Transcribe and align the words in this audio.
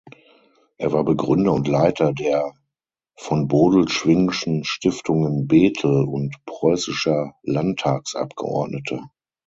Er 0.79 0.91
war 0.93 1.03
Begründer 1.03 1.53
und 1.53 1.67
Leiter 1.67 2.11
der 2.11 2.55
"Von 3.19 3.47
Bodelschwinghschen 3.47 4.63
Stiftungen 4.63 5.45
Bethel" 5.47 6.05
und 6.05 6.37
preußischer 6.47 7.35
Landtagsabgeordneter. 7.43 9.11